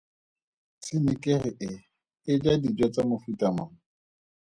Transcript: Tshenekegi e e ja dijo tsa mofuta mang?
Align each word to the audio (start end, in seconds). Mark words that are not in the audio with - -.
Tshenekegi 0.81 1.51
e 1.69 1.71
e 2.31 2.33
ja 2.43 2.53
dijo 2.61 2.85
tsa 2.93 3.01
mofuta 3.09 3.47
mang? 3.55 3.73